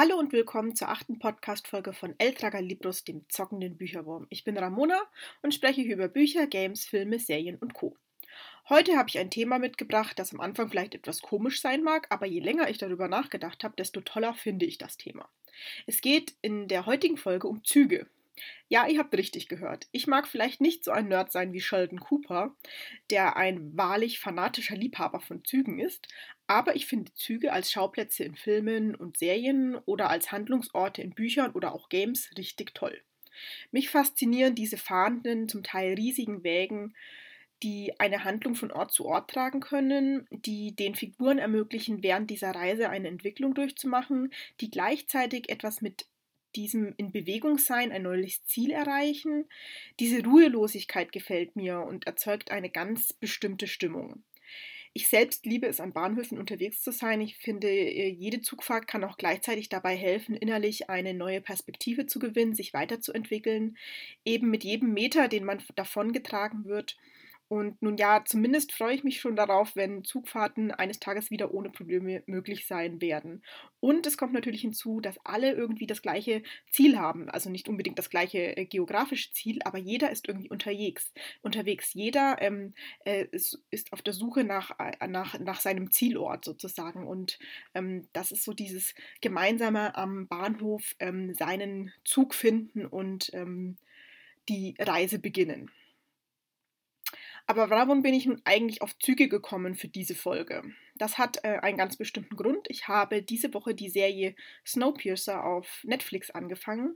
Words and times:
Hallo 0.00 0.16
und 0.16 0.30
willkommen 0.32 0.76
zur 0.76 0.90
achten 0.90 1.18
Podcast-Folge 1.18 1.92
von 1.92 2.14
El 2.18 2.32
Traga 2.32 2.60
Libros, 2.60 3.02
dem 3.02 3.28
zockenden 3.28 3.76
Bücherwurm. 3.76 4.28
Ich 4.30 4.44
bin 4.44 4.56
Ramona 4.56 4.96
und 5.42 5.52
spreche 5.52 5.80
hier 5.80 5.94
über 5.94 6.06
Bücher, 6.06 6.46
Games, 6.46 6.84
Filme, 6.84 7.18
Serien 7.18 7.56
und 7.56 7.74
Co. 7.74 7.96
Heute 8.68 8.96
habe 8.96 9.08
ich 9.08 9.18
ein 9.18 9.28
Thema 9.32 9.58
mitgebracht, 9.58 10.16
das 10.16 10.32
am 10.32 10.38
Anfang 10.38 10.68
vielleicht 10.68 10.94
etwas 10.94 11.20
komisch 11.20 11.60
sein 11.60 11.82
mag, 11.82 12.06
aber 12.10 12.26
je 12.26 12.38
länger 12.38 12.70
ich 12.70 12.78
darüber 12.78 13.08
nachgedacht 13.08 13.64
habe, 13.64 13.74
desto 13.76 14.00
toller 14.00 14.34
finde 14.34 14.66
ich 14.66 14.78
das 14.78 14.98
Thema. 14.98 15.28
Es 15.88 16.00
geht 16.00 16.32
in 16.42 16.68
der 16.68 16.86
heutigen 16.86 17.16
Folge 17.16 17.48
um 17.48 17.64
Züge. 17.64 18.06
Ja, 18.68 18.86
ihr 18.86 18.98
habt 18.98 19.14
richtig 19.16 19.48
gehört. 19.48 19.88
Ich 19.92 20.06
mag 20.06 20.26
vielleicht 20.28 20.60
nicht 20.60 20.84
so 20.84 20.90
ein 20.90 21.08
Nerd 21.08 21.32
sein 21.32 21.52
wie 21.52 21.60
Sheldon 21.60 22.00
Cooper, 22.00 22.54
der 23.10 23.36
ein 23.36 23.76
wahrlich 23.76 24.18
fanatischer 24.18 24.76
Liebhaber 24.76 25.20
von 25.20 25.44
Zügen 25.44 25.78
ist, 25.78 26.08
aber 26.46 26.76
ich 26.76 26.86
finde 26.86 27.14
Züge 27.14 27.52
als 27.52 27.70
Schauplätze 27.70 28.24
in 28.24 28.34
Filmen 28.34 28.94
und 28.94 29.18
Serien 29.18 29.76
oder 29.86 30.10
als 30.10 30.32
Handlungsorte 30.32 31.02
in 31.02 31.10
Büchern 31.10 31.52
oder 31.52 31.74
auch 31.74 31.88
Games 31.88 32.30
richtig 32.36 32.74
toll. 32.74 33.02
Mich 33.70 33.90
faszinieren 33.90 34.54
diese 34.54 34.76
fahrenden, 34.76 35.48
zum 35.48 35.62
Teil 35.62 35.94
riesigen 35.94 36.42
Wägen, 36.42 36.94
die 37.62 37.98
eine 37.98 38.24
Handlung 38.24 38.54
von 38.54 38.70
Ort 38.70 38.92
zu 38.92 39.04
Ort 39.06 39.30
tragen 39.30 39.60
können, 39.60 40.26
die 40.30 40.74
den 40.74 40.94
Figuren 40.94 41.38
ermöglichen, 41.38 42.02
während 42.02 42.30
dieser 42.30 42.52
Reise 42.52 42.88
eine 42.88 43.08
Entwicklung 43.08 43.54
durchzumachen, 43.54 44.32
die 44.60 44.70
gleichzeitig 44.70 45.48
etwas 45.48 45.80
mit 45.80 46.06
diesem 46.56 46.94
in 46.96 47.12
Bewegung 47.12 47.58
sein, 47.58 47.92
ein 47.92 48.02
neues 48.02 48.44
Ziel 48.44 48.70
erreichen. 48.70 49.46
Diese 50.00 50.24
Ruhelosigkeit 50.24 51.12
gefällt 51.12 51.56
mir 51.56 51.80
und 51.80 52.06
erzeugt 52.06 52.50
eine 52.50 52.70
ganz 52.70 53.12
bestimmte 53.12 53.66
Stimmung. 53.66 54.22
Ich 54.94 55.08
selbst 55.08 55.46
liebe 55.46 55.66
es, 55.66 55.80
an 55.80 55.92
Bahnhöfen 55.92 56.38
unterwegs 56.38 56.82
zu 56.82 56.90
sein. 56.90 57.20
Ich 57.20 57.36
finde, 57.36 57.68
äh, 57.68 58.08
jede 58.08 58.40
Zugfahrt 58.40 58.88
kann 58.88 59.04
auch 59.04 59.16
gleichzeitig 59.16 59.68
dabei 59.68 59.94
helfen, 59.94 60.34
innerlich 60.34 60.90
eine 60.90 61.14
neue 61.14 61.40
Perspektive 61.40 62.06
zu 62.06 62.18
gewinnen, 62.18 62.54
sich 62.54 62.72
weiterzuentwickeln. 62.72 63.76
Eben 64.24 64.50
mit 64.50 64.64
jedem 64.64 64.92
Meter, 64.94 65.28
den 65.28 65.44
man 65.44 65.62
davongetragen 65.76 66.64
wird, 66.64 66.96
und 67.48 67.80
nun 67.80 67.96
ja, 67.96 68.22
zumindest 68.26 68.72
freue 68.72 68.94
ich 68.94 69.04
mich 69.04 69.20
schon 69.20 69.34
darauf, 69.34 69.74
wenn 69.74 70.04
Zugfahrten 70.04 70.70
eines 70.70 71.00
Tages 71.00 71.30
wieder 71.30 71.54
ohne 71.54 71.70
Probleme 71.70 72.22
möglich 72.26 72.66
sein 72.66 73.00
werden. 73.00 73.42
Und 73.80 74.06
es 74.06 74.18
kommt 74.18 74.34
natürlich 74.34 74.60
hinzu, 74.60 75.00
dass 75.00 75.18
alle 75.24 75.52
irgendwie 75.52 75.86
das 75.86 76.02
gleiche 76.02 76.42
Ziel 76.70 76.98
haben. 76.98 77.30
Also 77.30 77.48
nicht 77.48 77.68
unbedingt 77.70 77.98
das 77.98 78.10
gleiche 78.10 78.54
äh, 78.54 78.66
geografische 78.66 79.32
Ziel, 79.32 79.60
aber 79.64 79.78
jeder 79.78 80.10
ist 80.10 80.28
irgendwie 80.28 80.50
unterwegs. 80.50 81.10
Unterwegs. 81.40 81.94
Jeder 81.94 82.36
ähm, 82.40 82.74
äh, 83.06 83.24
ist, 83.30 83.58
ist, 83.70 83.94
auf 83.94 84.02
der 84.02 84.12
Suche 84.12 84.44
nach, 84.44 84.78
äh, 84.78 85.08
nach, 85.08 85.38
nach 85.38 85.60
seinem 85.60 85.90
Zielort 85.90 86.44
sozusagen. 86.44 87.06
Und 87.06 87.38
ähm, 87.74 88.08
das 88.12 88.30
ist 88.30 88.44
so 88.44 88.52
dieses 88.52 88.94
gemeinsame 89.22 89.96
am 89.96 90.28
Bahnhof 90.28 90.94
ähm, 90.98 91.32
seinen 91.32 91.92
Zug 92.04 92.34
finden 92.34 92.84
und 92.84 93.30
ähm, 93.32 93.78
die 94.50 94.74
Reise 94.78 95.18
beginnen. 95.18 95.70
Aber 97.50 97.70
warum 97.70 98.02
bin 98.02 98.12
ich 98.12 98.26
nun 98.26 98.42
eigentlich 98.44 98.82
auf 98.82 98.98
Züge 98.98 99.26
gekommen 99.26 99.74
für 99.74 99.88
diese 99.88 100.14
Folge? 100.14 100.62
Das 100.96 101.16
hat 101.16 101.42
äh, 101.44 101.58
einen 101.62 101.78
ganz 101.78 101.96
bestimmten 101.96 102.36
Grund. 102.36 102.66
Ich 102.68 102.88
habe 102.88 103.22
diese 103.22 103.54
Woche 103.54 103.74
die 103.74 103.88
Serie 103.88 104.34
Snowpiercer 104.66 105.42
auf 105.42 105.80
Netflix 105.82 106.30
angefangen, 106.30 106.94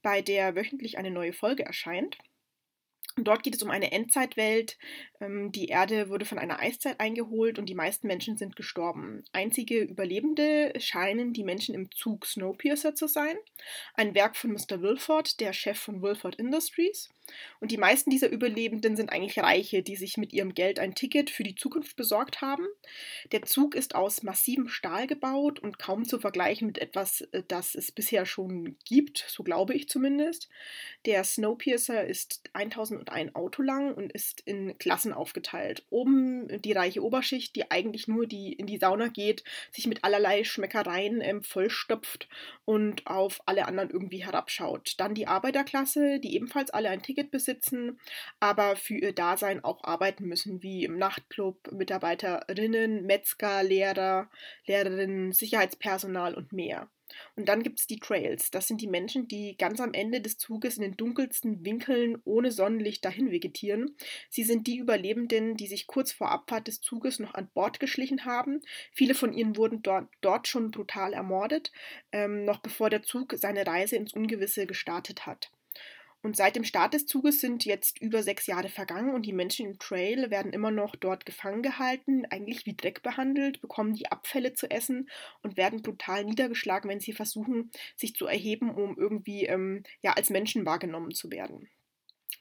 bei 0.00 0.22
der 0.22 0.56
wöchentlich 0.56 0.96
eine 0.96 1.10
neue 1.10 1.34
Folge 1.34 1.64
erscheint. 1.66 2.16
Dort 3.16 3.42
geht 3.42 3.54
es 3.54 3.62
um 3.62 3.70
eine 3.70 3.92
Endzeitwelt. 3.92 4.78
Ähm, 5.20 5.52
die 5.52 5.66
Erde 5.66 6.08
wurde 6.08 6.24
von 6.24 6.38
einer 6.38 6.60
Eiszeit 6.60 7.00
eingeholt 7.00 7.58
und 7.58 7.68
die 7.68 7.74
meisten 7.74 8.06
Menschen 8.06 8.36
sind 8.36 8.56
gestorben. 8.56 9.24
Einzige 9.32 9.80
Überlebende 9.80 10.72
scheinen 10.78 11.32
die 11.32 11.44
Menschen 11.44 11.74
im 11.74 11.90
Zug 11.92 12.26
Snowpiercer 12.26 12.94
zu 12.94 13.06
sein. 13.06 13.36
Ein 13.94 14.14
Werk 14.14 14.36
von 14.36 14.52
Mr. 14.52 14.80
Wilford, 14.80 15.40
der 15.40 15.52
Chef 15.52 15.78
von 15.78 16.02
Wilford 16.02 16.36
Industries. 16.36 17.10
Und 17.60 17.70
die 17.70 17.76
meisten 17.76 18.10
dieser 18.10 18.30
Überlebenden 18.30 18.96
sind 18.96 19.10
eigentlich 19.12 19.38
Reiche, 19.38 19.82
die 19.82 19.96
sich 19.96 20.16
mit 20.16 20.32
ihrem 20.32 20.54
Geld 20.54 20.78
ein 20.78 20.94
Ticket 20.94 21.30
für 21.30 21.42
die 21.42 21.54
Zukunft 21.54 21.96
besorgt 21.96 22.40
haben. 22.40 22.66
Der 23.32 23.42
Zug 23.42 23.74
ist 23.74 23.94
aus 23.94 24.22
massivem 24.22 24.68
Stahl 24.68 25.06
gebaut 25.06 25.58
und 25.58 25.78
kaum 25.78 26.04
zu 26.04 26.18
vergleichen 26.18 26.66
mit 26.66 26.78
etwas, 26.78 27.22
äh, 27.32 27.42
das 27.46 27.74
es 27.74 27.92
bisher 27.92 28.26
schon 28.26 28.76
gibt, 28.84 29.24
so 29.28 29.42
glaube 29.42 29.74
ich 29.74 29.88
zumindest. 29.88 30.48
Der 31.06 31.24
Snowpiercer 31.24 32.04
ist 32.04 32.42
1001 33.00 33.34
Auto 33.34 33.62
lang 33.62 33.94
und 33.94 34.12
ist 34.12 34.40
in 34.40 34.76
Klassen 34.78 35.12
aufgeteilt. 35.12 35.84
Oben 35.90 36.60
die 36.62 36.72
reiche 36.72 37.02
Oberschicht, 37.02 37.56
die 37.56 37.70
eigentlich 37.70 38.08
nur 38.08 38.26
die, 38.26 38.52
in 38.52 38.66
die 38.66 38.78
Sauna 38.78 39.08
geht, 39.08 39.44
sich 39.72 39.86
mit 39.86 40.04
allerlei 40.04 40.44
Schmeckereien 40.44 41.20
ähm, 41.20 41.42
vollstopft 41.42 42.28
und 42.64 43.06
auf 43.06 43.40
alle 43.46 43.66
anderen 43.66 43.90
irgendwie 43.90 44.24
herabschaut. 44.24 44.94
Dann 44.98 45.14
die 45.14 45.26
Arbeiterklasse, 45.26 46.20
die 46.20 46.34
ebenfalls 46.34 46.70
alle 46.70 46.90
ein 46.90 47.02
Ticket 47.02 47.30
besitzen, 47.30 47.98
aber 48.38 48.76
für 48.76 48.94
ihr 48.94 49.14
Dasein 49.14 49.64
auch 49.64 49.84
arbeiten 49.84 50.26
müssen, 50.26 50.62
wie 50.62 50.84
im 50.84 50.98
Nachtclub, 50.98 51.72
Mitarbeiterinnen, 51.72 53.04
Metzger, 53.06 53.62
Lehrer, 53.62 54.30
Lehrerinnen, 54.66 55.32
Sicherheitspersonal 55.32 56.34
und 56.34 56.52
mehr. 56.52 56.88
Und 57.36 57.48
dann 57.48 57.62
gibt 57.62 57.80
es 57.80 57.86
die 57.86 57.98
Trails. 57.98 58.50
Das 58.50 58.68
sind 58.68 58.80
die 58.80 58.86
Menschen, 58.86 59.28
die 59.28 59.56
ganz 59.56 59.80
am 59.80 59.92
Ende 59.92 60.20
des 60.20 60.38
Zuges 60.38 60.76
in 60.76 60.82
den 60.82 60.96
dunkelsten 60.96 61.64
Winkeln 61.64 62.18
ohne 62.24 62.50
Sonnenlicht 62.52 63.04
dahin 63.04 63.30
vegetieren. 63.30 63.96
Sie 64.28 64.44
sind 64.44 64.66
die 64.66 64.78
Überlebenden, 64.78 65.56
die 65.56 65.66
sich 65.66 65.86
kurz 65.86 66.12
vor 66.12 66.30
Abfahrt 66.30 66.68
des 66.68 66.80
Zuges 66.80 67.18
noch 67.18 67.34
an 67.34 67.48
Bord 67.52 67.80
geschlichen 67.80 68.24
haben. 68.24 68.60
Viele 68.92 69.14
von 69.14 69.32
ihnen 69.32 69.56
wurden 69.56 69.82
dort, 69.82 70.08
dort 70.20 70.48
schon 70.48 70.70
brutal 70.70 71.12
ermordet, 71.12 71.72
ähm, 72.12 72.44
noch 72.44 72.58
bevor 72.58 72.90
der 72.90 73.02
Zug 73.02 73.34
seine 73.36 73.66
Reise 73.66 73.96
ins 73.96 74.12
Ungewisse 74.12 74.66
gestartet 74.66 75.26
hat. 75.26 75.50
Und 76.22 76.36
seit 76.36 76.54
dem 76.54 76.64
Start 76.64 76.92
des 76.92 77.06
Zuges 77.06 77.40
sind 77.40 77.64
jetzt 77.64 78.00
über 78.00 78.22
sechs 78.22 78.46
Jahre 78.46 78.68
vergangen 78.68 79.14
und 79.14 79.24
die 79.24 79.32
Menschen 79.32 79.66
im 79.66 79.78
Trail 79.78 80.30
werden 80.30 80.52
immer 80.52 80.70
noch 80.70 80.94
dort 80.94 81.24
gefangen 81.24 81.62
gehalten, 81.62 82.26
eigentlich 82.28 82.66
wie 82.66 82.76
Dreck 82.76 83.02
behandelt, 83.02 83.62
bekommen 83.62 83.94
die 83.94 84.10
Abfälle 84.10 84.52
zu 84.52 84.70
essen 84.70 85.08
und 85.42 85.56
werden 85.56 85.80
brutal 85.80 86.24
niedergeschlagen, 86.24 86.90
wenn 86.90 87.00
sie 87.00 87.14
versuchen, 87.14 87.70
sich 87.96 88.14
zu 88.14 88.26
erheben, 88.26 88.70
um 88.70 88.98
irgendwie 88.98 89.46
ähm, 89.46 89.82
ja, 90.02 90.12
als 90.12 90.28
Menschen 90.28 90.66
wahrgenommen 90.66 91.12
zu 91.12 91.30
werden. 91.30 91.70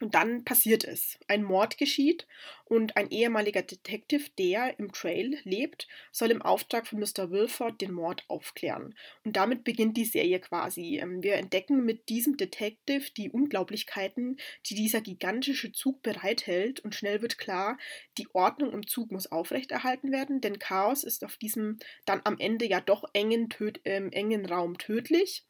Und 0.02 0.16
dann 0.16 0.46
passiert 0.46 0.86
es. 0.86 1.20
Ein 1.28 1.44
Mord 1.44 1.78
geschieht 1.78 2.26
und 2.64 2.96
ein 2.96 3.10
ehemaliger 3.10 3.64
Detective, 3.64 4.30
der 4.38 4.80
im 4.80 4.94
Trail 4.94 5.38
lebt, 5.44 5.90
soll 6.14 6.32
im 6.32 6.42
Auftrag 6.42 6.88
von 6.88 7.00
Mr. 7.00 7.32
Wilford 7.32 7.82
den 7.82 7.92
Mord 7.92 8.24
aufklären. 8.30 8.96
Und 9.26 9.36
damit 9.36 9.66
beginnt 9.66 9.98
die 9.98 10.06
Serie 10.06 10.40
quasi. 10.40 11.00
Ähm, 11.00 11.22
wir 11.22 11.34
entdecken 11.34 11.84
mit 11.84 12.08
diesem 12.08 12.38
Detective 12.38 13.12
die 13.18 13.30
Unglaublichkeiten, 13.30 14.38
die 14.68 14.76
dieser 14.76 15.02
gigantische 15.02 15.74
Zug 15.74 16.02
bereithält 16.02 16.80
und 16.80 16.96
schnell 16.96 17.22
wird 17.22 17.38
klar, 17.38 17.78
die 18.18 18.28
Ordnung 18.34 18.72
im 18.72 18.88
Zug 18.88 19.12
muss 19.12 19.30
aufrechterhalten 19.30 20.14
werden, 20.14 20.40
denn 20.40 20.59
Chaos 20.59 21.04
ist 21.04 21.26
auf 21.26 21.36
diesem 21.36 21.78
dann 22.06 22.22
am 22.24 22.38
Ende 22.40 22.66
ja 22.66 22.80
doch 22.80 23.04
engen, 23.12 23.50
töd, 23.50 23.82
äh, 23.86 24.08
engen 24.12 24.46
Raum 24.46 24.78
tödlich. 24.78 25.44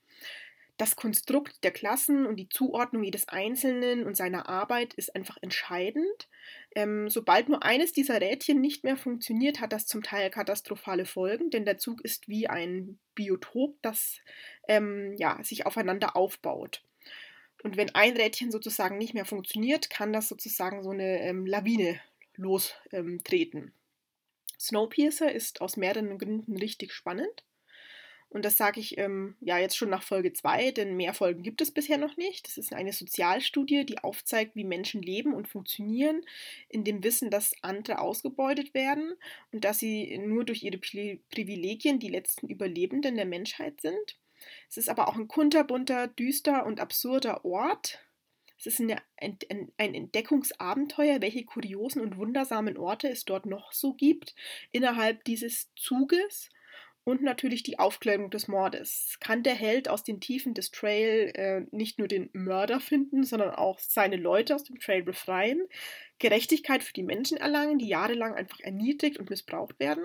Das 0.79 0.95
Konstrukt 0.95 1.61
der 1.65 1.71
Klassen 1.71 2.25
und 2.25 2.37
die 2.37 2.47
Zuordnung 2.47 3.03
jedes 3.03 3.27
Einzelnen 3.27 4.05
und 4.05 4.15
seiner 4.15 4.47
Arbeit 4.47 4.93
ist 4.93 5.13
einfach 5.13 5.35
entscheidend. 5.41 6.29
Ähm, 6.73 7.09
sobald 7.09 7.49
nur 7.49 7.63
eines 7.63 7.91
dieser 7.91 8.21
Rädchen 8.21 8.61
nicht 8.61 8.85
mehr 8.85 8.95
funktioniert, 8.95 9.59
hat 9.59 9.73
das 9.73 9.87
zum 9.87 10.03
Teil 10.03 10.29
katastrophale 10.29 11.05
Folgen, 11.05 11.49
denn 11.49 11.65
der 11.65 11.79
Zug 11.79 11.99
ist 12.05 12.29
wie 12.29 12.47
ein 12.47 12.97
Biotop, 13.13 13.75
das 13.81 14.19
ähm, 14.69 15.13
ja, 15.17 15.43
sich 15.43 15.65
aufeinander 15.65 16.15
aufbaut. 16.15 16.81
Und 17.61 17.75
wenn 17.75 17.93
ein 17.93 18.15
Rädchen 18.15 18.49
sozusagen 18.49 18.97
nicht 18.97 19.13
mehr 19.13 19.25
funktioniert, 19.25 19.89
kann 19.89 20.13
das 20.13 20.29
sozusagen 20.29 20.81
so 20.81 20.91
eine 20.91 21.19
ähm, 21.23 21.45
Lawine 21.45 21.99
lostreten. 22.37 23.59
Ähm, 23.59 23.73
Snowpiercer 24.57 25.29
ist 25.29 25.59
aus 25.59 25.75
mehreren 25.75 26.17
Gründen 26.17 26.55
richtig 26.55 26.93
spannend. 26.93 27.43
Und 28.29 28.45
das 28.45 28.57
sage 28.57 28.79
ich 28.79 28.97
ähm, 28.99 29.35
ja 29.41 29.57
jetzt 29.57 29.75
schon 29.75 29.89
nach 29.89 30.03
Folge 30.03 30.33
2, 30.33 30.71
denn 30.71 30.95
mehr 30.95 31.13
Folgen 31.13 31.41
gibt 31.41 31.61
es 31.61 31.71
bisher 31.71 31.97
noch 31.97 32.15
nicht. 32.15 32.45
Das 32.45 32.57
ist 32.57 32.73
eine 32.73 32.93
Sozialstudie, 32.93 33.85
die 33.85 33.97
aufzeigt, 33.99 34.55
wie 34.55 34.63
Menschen 34.63 35.01
leben 35.01 35.33
und 35.33 35.47
funktionieren, 35.47 36.21
in 36.67 36.83
dem 36.83 37.03
Wissen, 37.03 37.31
dass 37.31 37.55
andere 37.63 37.99
ausgebeutet 37.99 38.75
werden 38.75 39.13
und 39.51 39.65
dass 39.65 39.79
sie 39.79 40.15
nur 40.19 40.45
durch 40.45 40.61
ihre 40.61 40.77
Privilegien 40.77 41.99
die 41.99 42.09
letzten 42.09 42.47
Überlebenden 42.47 43.15
der 43.15 43.25
Menschheit 43.25 43.81
sind. 43.81 44.19
Es 44.69 44.77
ist 44.77 44.89
aber 44.89 45.07
auch 45.07 45.15
ein 45.15 45.27
kunterbunter, 45.27 46.07
düster 46.07 46.65
und 46.67 46.79
absurder 46.79 47.43
Ort. 47.45 47.99
Es 48.59 48.67
ist 48.67 48.79
eine, 48.79 49.01
ein, 49.17 49.37
ein 49.77 49.95
Entdeckungsabenteuer, 49.95 51.21
welche 51.21 51.45
kuriosen 51.45 52.01
und 52.01 52.17
wundersamen 52.17 52.77
Orte 52.77 53.09
es 53.09 53.25
dort 53.25 53.47
noch 53.47 53.71
so 53.71 53.93
gibt 53.93 54.35
innerhalb 54.71 55.23
dieses 55.23 55.73
Zuges 55.75 56.49
und 57.03 57.21
natürlich 57.21 57.63
die 57.63 57.79
Aufklärung 57.79 58.29
des 58.29 58.47
Mordes. 58.47 59.17
Kann 59.19 59.43
der 59.43 59.55
Held 59.55 59.89
aus 59.89 60.03
den 60.03 60.19
Tiefen 60.19 60.53
des 60.53 60.71
Trail 60.71 61.31
äh, 61.33 61.61
nicht 61.71 61.97
nur 61.97 62.07
den 62.07 62.29
Mörder 62.33 62.79
finden, 62.79 63.23
sondern 63.23 63.51
auch 63.51 63.79
seine 63.79 64.17
Leute 64.17 64.55
aus 64.55 64.63
dem 64.63 64.79
Trail 64.79 65.03
befreien, 65.03 65.61
Gerechtigkeit 66.19 66.83
für 66.83 66.93
die 66.93 67.03
Menschen 67.03 67.37
erlangen, 67.37 67.79
die 67.79 67.87
jahrelang 67.87 68.33
einfach 68.33 68.59
erniedrigt 68.59 69.17
und 69.17 69.29
missbraucht 69.29 69.79
werden? 69.79 70.03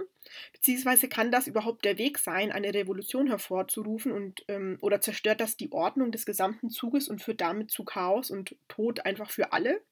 Beziehungsweise 0.53 1.09
kann 1.09 1.33
das 1.33 1.47
überhaupt 1.47 1.85
der 1.85 1.99
Weg 1.99 2.19
sein, 2.19 2.53
eine 2.53 2.73
Revolution 2.73 3.27
hervorzurufen 3.27 4.13
und 4.13 4.45
ähm, 4.49 4.79
oder 4.81 5.01
zerstört 5.01 5.41
das 5.41 5.57
die 5.57 5.73
Ordnung 5.73 6.13
des 6.13 6.25
gesamten 6.25 6.71
Zuges 6.71 7.09
und 7.09 7.23
führt 7.23 7.41
damit 7.41 7.71
zu 7.71 7.85
Chaos 7.85 8.31
und 8.31 8.57
Tod 8.69 9.05
einfach 9.05 9.31
für 9.31 9.53
alle? 9.53 9.83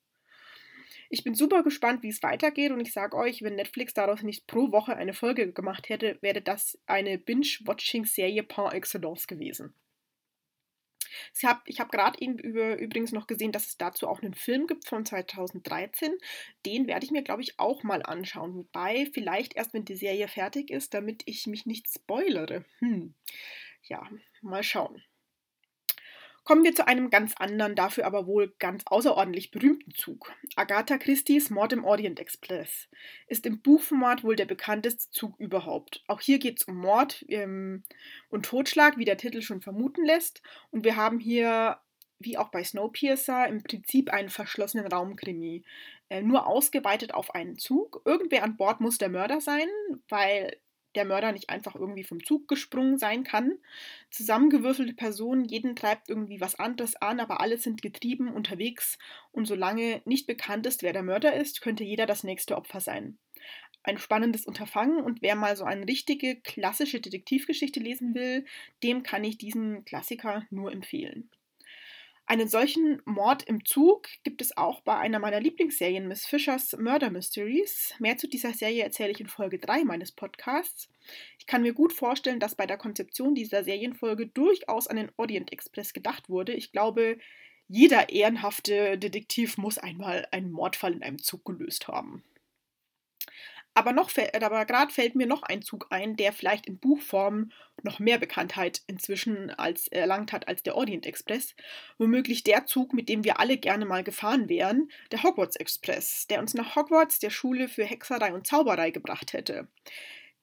Ich 1.15 1.25
bin 1.25 1.35
super 1.35 1.63
gespannt, 1.63 2.03
wie 2.03 2.09
es 2.09 2.23
weitergeht 2.23 2.73
und 2.73 2.81
ich 2.81 2.95
sage 2.95 3.19
euch, 3.19 3.43
wenn 3.43 3.55
Netflix 3.55 3.93
daraus 3.93 4.23
nicht 4.23 4.47
pro 4.47 4.73
Woche 4.73 4.97
eine 4.97 5.13
Folge 5.13 5.53
gemacht 5.53 5.91
hätte, 5.91 6.17
wäre 6.23 6.41
das 6.41 6.79
eine 6.87 7.19
Binge-Watching-Serie 7.19 8.43
par 8.45 8.73
excellence 8.73 9.27
gewesen. 9.27 9.75
Ich 11.37 11.45
habe 11.45 11.61
hab 11.71 11.93
gerade 11.93 12.19
übrigens 12.25 13.13
noch 13.13 13.27
gesehen, 13.27 13.53
dass 13.53 13.67
es 13.67 13.77
dazu 13.77 14.09
auch 14.09 14.23
einen 14.23 14.33
Film 14.33 14.67
gibt 14.67 14.89
von 14.89 15.05
2013. 15.05 16.17
Den 16.65 16.87
werde 16.87 17.05
ich 17.05 17.11
mir, 17.11 17.23
glaube 17.23 17.43
ich, 17.43 17.59
auch 17.61 17.83
mal 17.83 18.03
anschauen. 18.03 18.55
Wobei 18.55 19.07
vielleicht 19.13 19.55
erst, 19.55 19.75
wenn 19.75 19.85
die 19.85 19.97
Serie 19.97 20.29
fertig 20.29 20.71
ist, 20.71 20.95
damit 20.95 21.25
ich 21.27 21.47
mich 21.47 21.67
nicht 21.67 21.93
spoilere. 21.93 22.65
Hm. 22.79 23.13
Ja, 23.83 24.09
mal 24.41 24.63
schauen. 24.63 25.03
Kommen 26.45 26.65
wir 26.65 26.75
zu 26.75 26.89
einem 26.89 27.09
ganz 27.09 27.35
anderen, 27.37 27.77
dafür 27.77 28.05
aber 28.05 28.27
wohl 28.27 28.53
ganz 28.59 28.83
außerordentlich 28.87 29.53
berühmten 29.53 29.93
Zug. 29.95 30.33
Agatha 30.57 30.99
Christie's 30.99 31.51
Mord 31.51 31.73
im 31.73 31.85
Orient 31.85 32.19
Express 32.19 32.89
ist 33.29 33.47
im 33.47 33.63
Buchformat 33.63 34.25
wohl 34.25 34.35
der 34.35 34.47
bekannteste 34.47 35.09
Zug 35.11 35.39
überhaupt. 35.39 36.03
Auch 36.09 36.21
hier 36.21 36.41
geht 36.41 36.61
es 36.61 36.65
um 36.65 36.75
Mord 36.75 37.25
ähm, 37.29 37.85
und 38.29 38.45
Totschlag, 38.45 38.99
wie 38.99 39.05
der 39.05 39.19
Titel 39.19 39.41
schon 39.41 39.61
vermuten 39.61 40.05
lässt. 40.05 40.43
Und 40.71 40.85
wir 40.85 40.97
haben 40.97 41.21
hier, 41.21 41.79
wie 42.19 42.37
auch 42.37 42.51
bei 42.51 42.65
Snowpiercer, 42.65 43.47
im 43.47 43.63
Prinzip 43.63 44.13
einen 44.13 44.29
verschlossenen 44.29 44.89
Raumkrimi. 44.89 45.63
Äh, 46.09 46.23
nur 46.23 46.49
ausgeweitet 46.49 47.15
auf 47.15 47.37
einen 47.37 47.57
Zug. 47.57 48.03
Irgendwer 48.05 48.43
an 48.43 48.57
Bord 48.57 48.81
muss 48.81 48.99
der 48.99 49.11
Mörder 49.11 49.41
sein, 49.41 49.69
weil 50.09 50.57
der 50.95 51.05
Mörder 51.05 51.33
nicht 51.33 51.51
einfach 51.51 51.75
irgendwie 51.75 52.05
vom 52.05 52.25
Zug 52.25 52.49
gesprungen 52.49 52.99
sein 52.99 53.25
kann. 53.25 53.59
Zusammengewürfelte 54.11 54.95
Personen, 54.95 55.45
jeden 55.45 55.77
treibt 55.77 56.09
irgendwie 56.09 56.41
was 56.41 56.59
anderes 56.59 56.97
an, 56.97 57.21
aber 57.21 57.41
alle 57.41 57.59
sind 57.59 57.83
getrieben 57.83 58.33
unterwegs 58.33 58.99
und 59.31 59.47
solange 59.47 60.03
nicht 60.05 60.27
bekannt 60.27 60.67
ist, 60.67 60.83
wer 60.83 60.93
der 60.93 61.03
Mörder 61.03 61.35
ist, 61.35 61.61
könnte 61.61 61.85
jeder 61.85 62.07
das 62.07 62.25
nächste 62.25 62.57
Opfer 62.57 62.81
sein. 62.81 63.19
Ein 63.85 63.99
spannendes 63.99 64.47
Unterfangen 64.47 65.03
und 65.03 65.23
wer 65.23 65.35
mal 65.35 65.57
so 65.57 65.65
eine 65.65 65.89
richtige 65.89 66.37
klassische 66.37 67.01
Detektivgeschichte 67.01 67.81
lesen 67.81 68.15
will, 68.15 68.45
dem 68.83 69.03
kann 69.03 69.25
ich 69.25 69.39
diesen 69.39 69.85
Klassiker 69.85 70.47
nur 70.51 70.73
empfehlen. 70.73 71.29
Einen 72.27 72.49
solchen 72.49 73.03
Mord 73.05 73.43
im 73.43 73.65
Zug 73.65 74.09
gibt 74.23 74.41
es 74.41 74.57
auch 74.57 74.81
bei 74.81 74.97
einer 74.97 75.19
meiner 75.19 75.41
Lieblingsserien, 75.41 76.09
Miss 76.09 76.25
Fishers 76.25 76.77
Murder 76.79 77.11
Mysteries. 77.11 77.95
Mehr 77.99 78.17
zu 78.17 78.29
dieser 78.29 78.55
Serie 78.55 78.85
erzähle 78.85 79.11
ich 79.11 79.21
in 79.21 79.27
Folge 79.27 79.59
3 79.59 79.85
meines 79.85 80.13
Podcasts. 80.13 80.89
Ich 81.39 81.47
kann 81.47 81.63
mir 81.63 81.75
gut 81.75 81.93
vorstellen, 81.93 82.41
dass 82.41 82.55
bei 82.55 82.67
der 82.67 82.79
Konzeption 82.79 83.35
dieser 83.35 83.65
Serienfolge 83.65 84.29
durchaus 84.29 84.87
an 84.87 84.97
den 84.97 85.11
Orient 85.17 85.53
Express 85.53 85.93
gedacht 85.93 86.29
wurde. 86.29 86.53
Ich 86.55 86.73
glaube, 86.73 87.19
jeder 87.69 88.11
ehrenhafte 88.11 88.99
Detektiv 88.99 89.59
muss 89.59 89.79
einmal 89.79 90.27
einen 90.31 90.53
Mordfall 90.53 90.93
in 90.93 91.03
einem 91.03 91.19
Zug 91.19 91.45
gelöst 91.45 91.89
haben. 91.89 92.23
Aber, 93.75 93.91
aber 93.91 94.65
gerade 94.67 94.93
fällt 94.93 95.15
mir 95.15 95.27
noch 95.27 95.43
ein 95.43 95.63
Zug 95.63 95.87
ein, 95.91 96.17
der 96.17 96.33
vielleicht 96.33 96.67
in 96.67 96.79
Buchform 96.79 97.53
noch 97.83 97.99
mehr 97.99 98.19
Bekanntheit 98.19 98.83
inzwischen 98.87 99.51
als 99.51 99.89
erlangt 99.89 100.33
hat 100.33 100.47
als 100.47 100.63
der 100.63 100.77
Orient 100.77 101.07
Express. 101.07 101.55
Womöglich 101.97 102.45
der 102.45 102.67
Zug, 102.67 102.93
mit 102.93 103.09
dem 103.09 103.25
wir 103.25 103.41
alle 103.41 103.57
gerne 103.57 103.87
mal 103.87 104.05
gefahren 104.05 104.49
wären, 104.49 104.91
der 105.11 105.23
Hogwarts 105.23 105.57
Express, 105.57 106.27
der 106.27 106.41
uns 106.41 106.55
nach 106.55 106.77
Hogwarts, 106.77 107.19
der 107.19 107.31
Schule 107.31 107.69
für 107.69 107.85
Hexerei 107.85 108.35
und 108.35 108.47
Zauberei, 108.47 108.91
gebracht 108.91 109.33
hätte 109.33 109.69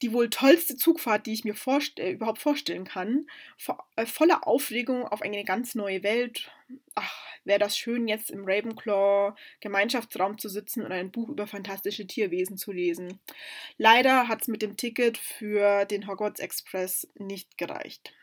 die 0.02 0.14
wohl 0.14 0.30
tollste 0.30 0.76
Zugfahrt, 0.76 1.26
die 1.26 1.34
ich 1.34 1.44
mir 1.44 1.56
vorst 1.56 2.00
äh, 2.00 2.12
überhaupt 2.12 2.40
vorstellen 2.40 2.86
kann. 2.86 3.28
Vo 3.58 3.78
äh, 3.96 4.06
voller 4.06 4.48
Aufregung 4.48 5.04
auf 5.04 5.22
eine 5.22 5.44
ganz 5.44 5.76
neue 5.76 6.04
Welt. 6.04 6.52
Ach, 6.96 7.14
wäre 7.44 7.60
das 7.60 7.78
schön, 7.78 8.08
jetzt 8.08 8.30
im 8.32 8.46
Ravenclaw 8.46 9.36
Gemeinschaftsraum 9.60 10.38
zu 10.38 10.50
sitzen 10.50 10.84
und 10.84 10.92
ein 10.92 11.12
Buch 11.12 11.30
über 11.30 11.48
fantastische 11.48 12.08
Tierwesen 12.08 12.58
zu 12.58 12.72
lesen. 12.72 13.20
Leider 13.78 14.28
hat 14.28 14.42
es 14.42 14.48
mit 14.48 14.62
dem 14.62 14.78
Ticket 14.78 15.18
für 15.18 15.86
den 15.86 16.08
Hogwarts 16.08 16.40
Express 16.40 17.08
nicht 17.16 17.58
gereicht. 17.58 18.14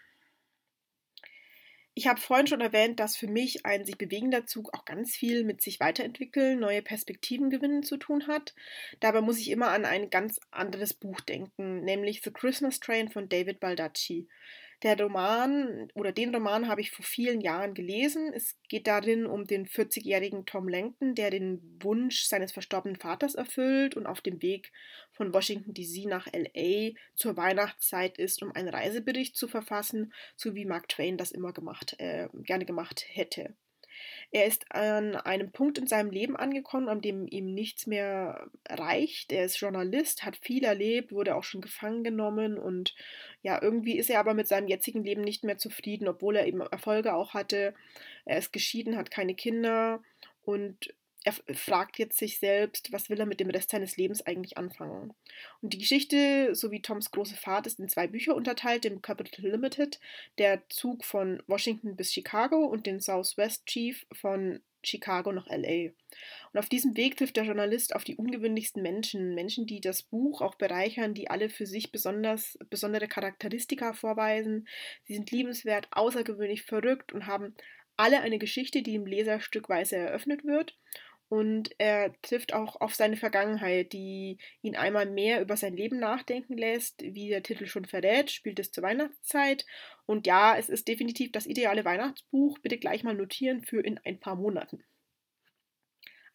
Ich 1.98 2.06
habe 2.06 2.20
vorhin 2.20 2.46
schon 2.46 2.60
erwähnt, 2.60 3.00
dass 3.00 3.16
für 3.16 3.26
mich 3.26 3.64
ein 3.64 3.86
sich 3.86 3.96
bewegender 3.96 4.46
Zug 4.46 4.74
auch 4.74 4.84
ganz 4.84 5.16
viel 5.16 5.44
mit 5.44 5.62
sich 5.62 5.80
weiterentwickeln, 5.80 6.60
neue 6.60 6.82
Perspektiven 6.82 7.48
gewinnen 7.48 7.82
zu 7.82 7.96
tun 7.96 8.26
hat. 8.26 8.54
Dabei 9.00 9.22
muss 9.22 9.38
ich 9.38 9.50
immer 9.50 9.68
an 9.68 9.86
ein 9.86 10.10
ganz 10.10 10.38
anderes 10.50 10.92
Buch 10.92 11.22
denken, 11.22 11.84
nämlich 11.84 12.20
The 12.22 12.30
Christmas 12.30 12.80
Train 12.80 13.08
von 13.08 13.30
David 13.30 13.60
Baldacci. 13.60 14.28
Der 14.86 15.00
Roman 15.00 15.90
oder 15.94 16.12
den 16.12 16.32
Roman 16.32 16.68
habe 16.68 16.80
ich 16.80 16.92
vor 16.92 17.04
vielen 17.04 17.40
Jahren 17.40 17.74
gelesen. 17.74 18.32
Es 18.32 18.56
geht 18.68 18.86
darin 18.86 19.26
um 19.26 19.44
den 19.44 19.66
40-jährigen 19.66 20.46
Tom 20.46 20.68
Langton, 20.68 21.16
der 21.16 21.30
den 21.30 21.60
Wunsch 21.82 22.22
seines 22.22 22.52
verstorbenen 22.52 22.94
Vaters 22.94 23.34
erfüllt 23.34 23.96
und 23.96 24.06
auf 24.06 24.20
dem 24.20 24.40
Weg 24.42 24.70
von 25.10 25.34
Washington 25.34 25.74
DC 25.74 26.06
nach 26.06 26.28
LA 26.32 26.92
zur 27.16 27.36
Weihnachtszeit 27.36 28.16
ist, 28.16 28.44
um 28.44 28.52
einen 28.52 28.68
Reisebericht 28.68 29.36
zu 29.36 29.48
verfassen, 29.48 30.12
so 30.36 30.54
wie 30.54 30.66
Mark 30.66 30.88
Twain 30.88 31.16
das 31.16 31.32
immer 31.32 31.52
gemacht, 31.52 31.96
äh, 31.98 32.28
gerne 32.44 32.64
gemacht 32.64 33.04
hätte. 33.08 33.56
Er 34.30 34.46
ist 34.46 34.72
an 34.72 35.16
einem 35.16 35.52
Punkt 35.52 35.78
in 35.78 35.86
seinem 35.86 36.10
Leben 36.10 36.36
angekommen, 36.36 36.88
an 36.88 37.00
dem 37.00 37.26
ihm 37.26 37.54
nichts 37.54 37.86
mehr 37.86 38.48
reicht. 38.68 39.32
Er 39.32 39.44
ist 39.44 39.60
Journalist, 39.60 40.24
hat 40.24 40.36
viel 40.36 40.64
erlebt, 40.64 41.12
wurde 41.12 41.34
auch 41.34 41.44
schon 41.44 41.60
gefangen 41.60 42.04
genommen 42.04 42.58
und 42.58 42.94
ja, 43.42 43.60
irgendwie 43.60 43.98
ist 43.98 44.10
er 44.10 44.20
aber 44.20 44.34
mit 44.34 44.48
seinem 44.48 44.68
jetzigen 44.68 45.04
Leben 45.04 45.22
nicht 45.22 45.44
mehr 45.44 45.58
zufrieden, 45.58 46.08
obwohl 46.08 46.36
er 46.36 46.46
eben 46.46 46.60
Erfolge 46.60 47.14
auch 47.14 47.34
hatte. 47.34 47.74
Er 48.24 48.38
ist 48.38 48.52
geschieden, 48.52 48.96
hat 48.96 49.10
keine 49.10 49.34
Kinder 49.34 50.02
und 50.42 50.94
er 51.26 51.32
fragt 51.56 51.98
jetzt 51.98 52.18
sich 52.18 52.38
selbst, 52.38 52.92
was 52.92 53.10
will 53.10 53.18
er 53.18 53.26
mit 53.26 53.40
dem 53.40 53.50
Rest 53.50 53.70
seines 53.70 53.96
Lebens 53.96 54.24
eigentlich 54.24 54.56
anfangen. 54.56 55.12
Und 55.60 55.72
die 55.72 55.78
Geschichte 55.78 56.54
sowie 56.54 56.80
Toms 56.80 57.10
große 57.10 57.34
Fahrt 57.34 57.66
ist 57.66 57.80
in 57.80 57.88
zwei 57.88 58.06
Bücher 58.06 58.36
unterteilt, 58.36 58.84
dem 58.84 59.02
Capital 59.02 59.50
Limited, 59.50 59.98
der 60.38 60.62
Zug 60.68 61.04
von 61.04 61.42
Washington 61.48 61.96
bis 61.96 62.12
Chicago 62.12 62.64
und 62.66 62.86
den 62.86 63.00
Southwest 63.00 63.66
Chief 63.66 64.06
von 64.12 64.60
Chicago 64.84 65.32
nach 65.32 65.48
LA. 65.48 65.90
Und 66.52 66.60
auf 66.60 66.68
diesem 66.68 66.96
Weg 66.96 67.16
trifft 67.16 67.36
der 67.36 67.42
Journalist 67.42 67.96
auf 67.96 68.04
die 68.04 68.14
ungewöhnlichsten 68.14 68.80
Menschen, 68.80 69.34
Menschen, 69.34 69.66
die 69.66 69.80
das 69.80 70.04
Buch 70.04 70.40
auch 70.42 70.54
bereichern, 70.54 71.12
die 71.12 71.28
alle 71.28 71.48
für 71.48 71.66
sich 71.66 71.90
besonders 71.90 72.56
besondere 72.70 73.08
Charakteristika 73.08 73.94
vorweisen. 73.94 74.68
Sie 75.02 75.14
sind 75.14 75.32
liebenswert, 75.32 75.88
außergewöhnlich 75.90 76.62
verrückt 76.62 77.12
und 77.12 77.26
haben 77.26 77.56
alle 77.96 78.20
eine 78.20 78.38
Geschichte, 78.38 78.82
die 78.82 78.92
dem 78.92 79.06
Leser 79.06 79.40
stückweise 79.40 79.96
eröffnet 79.96 80.44
wird 80.44 80.76
und 81.28 81.70
er 81.78 82.12
trifft 82.22 82.52
auch 82.52 82.80
auf 82.80 82.94
seine 82.94 83.16
Vergangenheit, 83.16 83.92
die 83.92 84.38
ihn 84.62 84.76
einmal 84.76 85.06
mehr 85.06 85.40
über 85.40 85.56
sein 85.56 85.76
Leben 85.76 85.98
nachdenken 85.98 86.56
lässt. 86.56 87.02
Wie 87.02 87.28
der 87.28 87.42
Titel 87.42 87.66
schon 87.66 87.84
verrät, 87.84 88.30
spielt 88.30 88.60
es 88.60 88.70
zur 88.70 88.84
Weihnachtszeit. 88.84 89.66
Und 90.06 90.26
ja, 90.26 90.56
es 90.56 90.68
ist 90.68 90.86
definitiv 90.86 91.32
das 91.32 91.46
ideale 91.46 91.84
Weihnachtsbuch. 91.84 92.58
Bitte 92.60 92.78
gleich 92.78 93.02
mal 93.02 93.14
notieren 93.14 93.62
für 93.62 93.80
in 93.80 93.98
ein 94.04 94.20
paar 94.20 94.36
Monaten. 94.36 94.84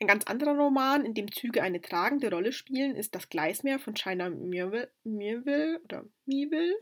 Ein 0.01 0.07
ganz 0.07 0.25
anderer 0.25 0.57
Roman, 0.57 1.05
in 1.05 1.13
dem 1.13 1.31
Züge 1.31 1.61
eine 1.61 1.79
tragende 1.79 2.29
Rolle 2.31 2.51
spielen, 2.51 2.95
ist 2.95 3.15
Das 3.15 3.29
Gleismeer 3.29 3.79
von 3.79 3.93
China 3.93 4.29
Mirville 4.29 5.79
oder 5.83 6.05
Mieville. 6.25 6.75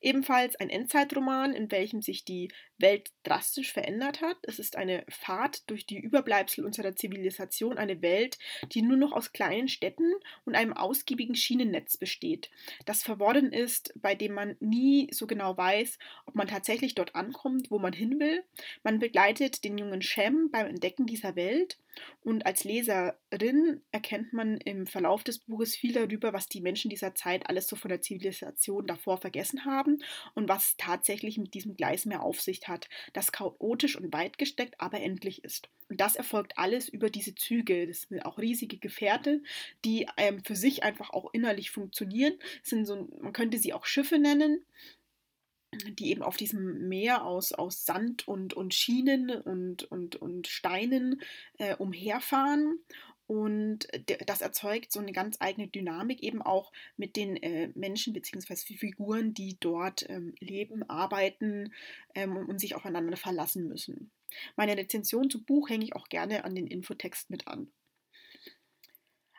Ebenfalls 0.00 0.56
ein 0.56 0.70
Endzeitroman, 0.70 1.52
in 1.54 1.70
welchem 1.70 2.02
sich 2.02 2.24
die 2.24 2.48
Welt 2.78 3.10
drastisch 3.22 3.72
verändert 3.72 4.20
hat. 4.20 4.36
Es 4.42 4.58
ist 4.58 4.76
eine 4.76 5.04
Fahrt 5.08 5.68
durch 5.70 5.86
die 5.86 5.98
Überbleibsel 5.98 6.64
unserer 6.64 6.94
Zivilisation, 6.94 7.78
eine 7.78 8.02
Welt, 8.02 8.38
die 8.72 8.82
nur 8.82 8.96
noch 8.96 9.12
aus 9.12 9.32
kleinen 9.32 9.68
Städten 9.68 10.12
und 10.44 10.54
einem 10.54 10.74
ausgiebigen 10.74 11.34
Schienennetz 11.34 11.96
besteht, 11.96 12.50
das 12.84 13.02
verworren 13.02 13.52
ist, 13.52 13.92
bei 13.96 14.14
dem 14.14 14.34
man 14.34 14.56
nie 14.60 15.08
so 15.12 15.26
genau 15.26 15.56
weiß, 15.56 15.98
ob 16.26 16.34
man 16.34 16.48
tatsächlich 16.48 16.94
dort 16.94 17.14
ankommt, 17.14 17.70
wo 17.70 17.78
man 17.78 17.92
hin 17.92 18.20
will. 18.20 18.44
Man 18.82 18.98
begleitet 18.98 19.64
den 19.64 19.78
jungen 19.78 20.02
Shem 20.02 20.50
beim 20.50 20.66
Entdecken 20.66 21.06
dieser 21.06 21.36
Welt 21.36 21.78
Und 22.20 22.46
als 22.46 22.64
Leserin 22.64 23.82
erkennt 23.92 24.32
man 24.32 24.58
im 24.58 24.86
Verlauf 24.86 25.24
des 25.24 25.38
Buches 25.38 25.76
viel 25.76 25.92
darüber, 25.92 26.32
was 26.32 26.48
die 26.48 26.60
Menschen 26.60 26.90
dieser 26.90 27.14
Zeit 27.14 27.48
alles 27.48 27.68
so 27.68 27.76
von 27.76 27.88
der 27.88 28.02
Zivilisation 28.02 28.86
davor 28.86 29.18
vergessen 29.18 29.64
haben 29.64 30.02
und 30.34 30.48
was 30.48 30.76
tatsächlich 30.76 31.38
mit 31.38 31.54
diesem 31.54 31.76
Gleismeer 31.76 32.22
auf 32.22 32.40
sich 32.40 32.66
hat, 32.68 32.88
das 33.12 33.32
chaotisch 33.32 33.96
und 33.96 34.12
weit 34.12 34.38
gesteckt, 34.38 34.80
aber 34.80 35.00
endlich 35.00 35.44
ist. 35.44 35.68
Und 35.88 36.00
das 36.00 36.16
erfolgt 36.16 36.58
alles 36.58 36.88
über 36.88 37.10
diese 37.10 37.34
Züge. 37.34 37.86
Das 37.86 38.02
sind 38.02 38.24
auch 38.24 38.38
riesige 38.38 38.78
Gefährte, 38.78 39.42
die 39.84 40.06
ähm, 40.16 40.42
für 40.44 40.56
sich 40.56 40.82
einfach 40.82 41.10
auch 41.10 41.32
innerlich 41.32 41.70
funktionieren. 41.70 42.34
sind 42.62 42.86
so, 42.86 43.08
man 43.20 43.32
könnte 43.32 43.58
sie 43.58 43.72
auch 43.72 43.86
Schiffe 43.86 44.18
nennen 44.18 44.64
die 45.98 46.10
eben 46.10 46.22
auf 46.22 46.36
diesem 46.36 46.88
Meer 46.88 47.24
aus, 47.24 47.52
aus 47.52 47.84
Sand 47.84 48.26
und, 48.26 48.54
und 48.54 48.74
Schienen 48.74 49.30
und, 49.30 49.84
und, 49.84 50.16
und 50.16 50.46
Steinen 50.46 51.20
äh, 51.58 51.74
umherfahren. 51.76 52.78
Und 53.26 53.88
das 54.26 54.40
erzeugt 54.40 54.92
so 54.92 55.00
eine 55.00 55.12
ganz 55.12 55.36
eigene 55.40 55.66
Dynamik 55.66 56.22
eben 56.22 56.42
auch 56.42 56.72
mit 56.96 57.16
den 57.16 57.36
äh, 57.36 57.70
Menschen 57.74 58.12
bzw. 58.12 58.76
Figuren, 58.76 59.34
die 59.34 59.56
dort 59.58 60.08
ähm, 60.08 60.34
leben, 60.38 60.88
arbeiten 60.88 61.72
ähm, 62.14 62.36
und 62.36 62.60
sich 62.60 62.76
aufeinander 62.76 63.16
verlassen 63.16 63.66
müssen. 63.66 64.12
Meine 64.54 64.76
Rezension 64.76 65.28
zum 65.28 65.44
Buch 65.44 65.68
hänge 65.68 65.84
ich 65.84 65.96
auch 65.96 66.08
gerne 66.08 66.44
an 66.44 66.54
den 66.54 66.68
Infotext 66.68 67.30
mit 67.30 67.48
an. 67.48 67.68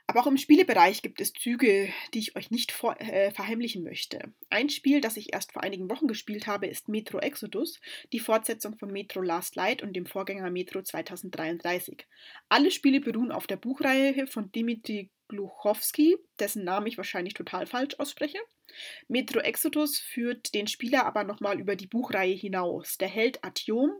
Aber 0.09 0.21
auch 0.21 0.27
im 0.27 0.37
Spielebereich 0.37 1.01
gibt 1.01 1.19
es 1.19 1.33
Züge, 1.33 1.89
die 2.13 2.19
ich 2.19 2.37
euch 2.37 2.49
nicht 2.49 2.71
vor, 2.71 2.99
äh, 3.01 3.29
verheimlichen 3.31 3.83
möchte. 3.83 4.33
Ein 4.49 4.69
Spiel, 4.69 5.01
das 5.01 5.17
ich 5.17 5.33
erst 5.33 5.51
vor 5.51 5.63
einigen 5.63 5.89
Wochen 5.89 6.07
gespielt 6.07 6.47
habe, 6.47 6.67
ist 6.67 6.87
Metro 6.87 7.19
Exodus, 7.19 7.81
die 8.13 8.19
Fortsetzung 8.19 8.77
von 8.77 8.89
Metro 8.89 9.21
Last 9.21 9.57
Light 9.57 9.83
und 9.83 9.93
dem 9.93 10.05
Vorgänger 10.05 10.49
Metro 10.49 10.81
2033. 10.81 12.07
Alle 12.47 12.71
Spiele 12.71 13.01
beruhen 13.01 13.33
auf 13.33 13.47
der 13.47 13.57
Buchreihe 13.57 14.27
von 14.27 14.49
Dimitri 14.53 15.09
Gluchowski, 15.27 16.17
dessen 16.39 16.63
Namen 16.63 16.87
ich 16.87 16.97
wahrscheinlich 16.97 17.33
total 17.33 17.65
falsch 17.65 17.95
ausspreche. 17.99 18.39
Metro 19.07 19.39
Exodus 19.39 19.99
führt 19.99 20.53
den 20.53 20.67
Spieler 20.67 21.05
aber 21.05 21.23
nochmal 21.23 21.59
über 21.59 21.75
die 21.75 21.87
Buchreihe 21.87 22.33
hinaus. 22.33 22.97
Der 22.97 23.07
Held 23.07 23.43
Atiom 23.43 23.91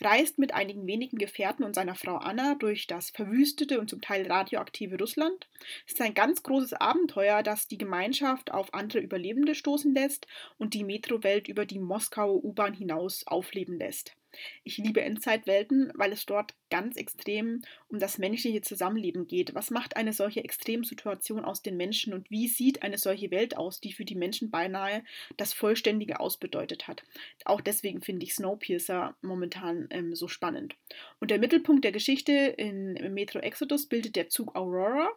reist 0.00 0.38
mit 0.38 0.54
einigen 0.54 0.86
wenigen 0.86 1.18
Gefährten 1.18 1.64
und 1.64 1.74
seiner 1.74 1.94
Frau 1.94 2.16
Anna 2.16 2.54
durch 2.54 2.86
das 2.86 3.10
verwüstete 3.10 3.78
und 3.78 3.90
zum 3.90 4.00
Teil 4.00 4.26
radioaktive 4.30 4.98
Russland. 4.98 5.48
Es 5.86 5.94
ist 5.94 6.00
ein 6.00 6.14
ganz 6.14 6.42
großes 6.42 6.74
Abenteuer, 6.74 7.42
das 7.42 7.68
die 7.68 7.78
Gemeinschaft 7.78 8.50
auf 8.50 8.72
andere 8.72 9.00
Überlebende 9.00 9.54
stoßen 9.54 9.94
lässt 9.94 10.26
und 10.58 10.74
die 10.74 10.84
Metrowelt 10.84 11.48
über 11.48 11.66
die 11.66 11.78
Moskauer 11.78 12.42
U-Bahn 12.42 12.74
hinaus 12.74 13.26
aufleben 13.26 13.78
lässt. 13.78 14.16
Ich 14.62 14.78
liebe 14.78 15.00
Endzeitwelten, 15.00 15.92
weil 15.94 16.12
es 16.12 16.26
dort 16.26 16.54
ganz 16.70 16.96
extrem 16.96 17.62
um 17.88 17.98
das 17.98 18.18
menschliche 18.18 18.62
Zusammenleben 18.62 19.26
geht. 19.26 19.54
Was 19.54 19.70
macht 19.70 19.96
eine 19.96 20.12
solche 20.12 20.42
Extremsituation 20.42 21.44
aus 21.44 21.62
den 21.62 21.76
Menschen 21.76 22.12
und 22.14 22.30
wie 22.30 22.48
sieht 22.48 22.82
eine 22.82 22.98
solche 22.98 23.30
Welt 23.30 23.56
aus, 23.56 23.80
die 23.80 23.92
für 23.92 24.04
die 24.04 24.14
Menschen 24.14 24.50
beinahe 24.50 25.04
das 25.36 25.52
vollständige 25.52 26.20
Ausbedeutet 26.20 26.88
hat? 26.88 27.04
Auch 27.44 27.60
deswegen 27.60 28.00
finde 28.00 28.24
ich 28.24 28.34
Snowpiercer 28.34 29.16
momentan 29.22 29.88
ähm, 29.90 30.14
so 30.14 30.28
spannend. 30.28 30.76
Und 31.20 31.30
der 31.30 31.38
Mittelpunkt 31.38 31.84
der 31.84 31.92
Geschichte 31.92 32.32
in 32.32 32.94
Metro 33.14 33.38
Exodus 33.38 33.86
bildet 33.86 34.16
der 34.16 34.28
Zug 34.28 34.56
Aurora 34.56 35.10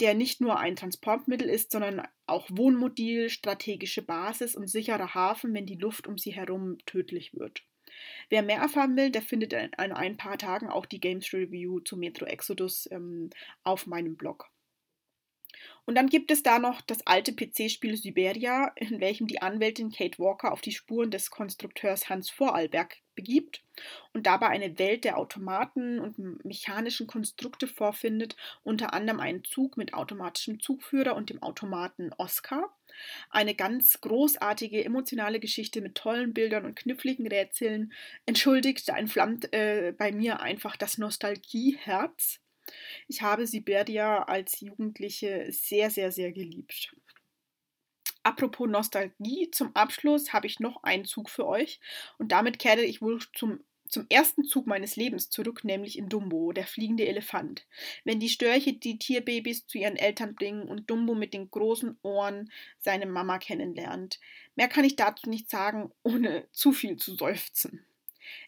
der 0.00 0.14
nicht 0.14 0.40
nur 0.40 0.58
ein 0.58 0.76
Transportmittel 0.76 1.48
ist, 1.48 1.72
sondern 1.72 2.06
auch 2.26 2.46
Wohnmobil, 2.50 3.30
strategische 3.30 4.02
Basis 4.02 4.54
und 4.54 4.68
sicherer 4.68 5.14
Hafen, 5.14 5.54
wenn 5.54 5.66
die 5.66 5.74
Luft 5.74 6.06
um 6.06 6.18
sie 6.18 6.30
herum 6.30 6.78
tödlich 6.86 7.34
wird. 7.34 7.62
Wer 8.28 8.42
mehr 8.42 8.58
erfahren 8.58 8.96
will, 8.96 9.10
der 9.10 9.22
findet 9.22 9.52
in 9.52 9.72
ein 9.74 10.16
paar 10.16 10.38
Tagen 10.38 10.68
auch 10.68 10.86
die 10.86 11.00
Games 11.00 11.32
Review 11.32 11.80
zu 11.80 11.96
Metro 11.96 12.26
Exodus 12.26 12.88
ähm, 12.90 13.30
auf 13.64 13.86
meinem 13.86 14.16
Blog. 14.16 14.50
Und 15.86 15.94
dann 15.94 16.08
gibt 16.08 16.30
es 16.30 16.42
da 16.42 16.58
noch 16.58 16.82
das 16.82 17.06
alte 17.06 17.32
PC-Spiel 17.32 17.96
Siberia, 17.96 18.72
in 18.76 19.00
welchem 19.00 19.26
die 19.26 19.40
Anwältin 19.40 19.90
Kate 19.90 20.18
Walker 20.18 20.52
auf 20.52 20.60
die 20.60 20.72
Spuren 20.72 21.10
des 21.10 21.30
Konstrukteurs 21.30 22.08
Hans 22.08 22.28
Vorarlberg 22.28 22.98
begibt 23.14 23.64
und 24.12 24.26
dabei 24.26 24.48
eine 24.48 24.78
Welt 24.78 25.04
der 25.04 25.16
Automaten 25.16 25.98
und 25.98 26.44
mechanischen 26.44 27.06
Konstrukte 27.06 27.66
vorfindet, 27.66 28.36
unter 28.62 28.92
anderem 28.92 29.18
einen 29.18 29.44
Zug 29.44 29.76
mit 29.76 29.94
automatischem 29.94 30.60
Zugführer 30.60 31.16
und 31.16 31.30
dem 31.30 31.42
Automaten 31.42 32.12
Oscar. 32.18 32.77
Eine 33.30 33.54
ganz 33.54 34.00
großartige 34.00 34.84
emotionale 34.84 35.40
Geschichte 35.40 35.80
mit 35.80 35.94
tollen 35.94 36.34
Bildern 36.34 36.64
und 36.64 36.76
kniffligen 36.76 37.26
Rätseln. 37.26 37.92
Entschuldigt, 38.26 38.88
da 38.88 38.96
entflammt 38.96 39.52
äh, 39.52 39.92
bei 39.96 40.12
mir 40.12 40.40
einfach 40.40 40.76
das 40.76 40.98
Nostalgieherz. 40.98 42.40
Ich 43.06 43.22
habe 43.22 43.46
Siberia 43.46 44.24
als 44.24 44.60
Jugendliche 44.60 45.46
sehr, 45.50 45.90
sehr, 45.90 46.12
sehr 46.12 46.32
geliebt. 46.32 46.94
Apropos 48.22 48.68
Nostalgie, 48.68 49.50
zum 49.52 49.74
Abschluss 49.74 50.32
habe 50.32 50.46
ich 50.46 50.60
noch 50.60 50.82
einen 50.82 51.06
Zug 51.06 51.30
für 51.30 51.46
euch 51.46 51.80
und 52.18 52.32
damit 52.32 52.58
kehre 52.58 52.82
ich 52.82 53.00
wohl 53.00 53.20
zum 53.34 53.60
zum 53.88 54.06
ersten 54.08 54.44
Zug 54.44 54.66
meines 54.66 54.96
Lebens 54.96 55.30
zurück, 55.30 55.64
nämlich 55.64 55.98
in 55.98 56.08
Dumbo, 56.08 56.52
der 56.52 56.66
fliegende 56.66 57.06
Elefant. 57.06 57.66
Wenn 58.04 58.20
die 58.20 58.28
Störche 58.28 58.72
die 58.72 58.98
Tierbabys 58.98 59.66
zu 59.66 59.78
ihren 59.78 59.96
Eltern 59.96 60.34
bringen 60.34 60.62
und 60.62 60.90
Dumbo 60.90 61.14
mit 61.14 61.34
den 61.34 61.50
großen 61.50 61.98
Ohren 62.02 62.50
seine 62.78 63.06
Mama 63.06 63.38
kennenlernt. 63.38 64.20
Mehr 64.56 64.68
kann 64.68 64.84
ich 64.84 64.96
dazu 64.96 65.28
nicht 65.28 65.50
sagen, 65.50 65.92
ohne 66.02 66.46
zu 66.52 66.72
viel 66.72 66.96
zu 66.96 67.14
seufzen. 67.14 67.84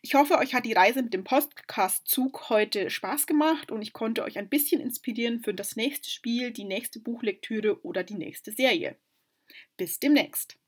Ich 0.03 0.15
hoffe, 0.15 0.39
euch 0.39 0.55
hat 0.55 0.67
die 0.67 0.75
Reise 0.75 1.03
mit 1.03 1.15
dem 1.15 1.25
Podcast-Zug 1.25 2.51
heute 2.51 2.91
Spaß 2.91 3.27
gemacht 3.27 3.71
und 3.71 3.83
ich 3.83 3.93
konnte 3.93 4.23
euch 4.25 4.39
ein 4.39 4.49
bisschen 4.49 4.81
inspirieren 4.81 5.43
für 5.43 5.55
das 5.55 5.77
nächste 5.77 6.11
Spiel, 6.11 6.51
die 6.51 6.65
nächste 6.65 7.01
Buchlektüre 7.01 7.83
oder 7.83 8.05
die 8.05 8.15
nächste 8.15 8.53
Serie. 8.53 8.97
Bis 9.77 9.99
demnächst. 9.99 10.59